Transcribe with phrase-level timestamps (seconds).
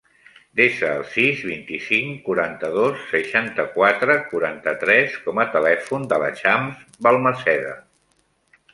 [0.59, 7.81] Desa el sis, vint-i-cinc, quaranta-dos, seixanta-quatre, quaranta-tres com a telèfon de la Chams Balmaseda.